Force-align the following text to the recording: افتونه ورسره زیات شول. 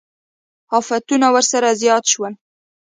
افتونه 0.79 1.27
ورسره 1.35 1.69
زیات 1.81 2.03
شول. 2.11 2.33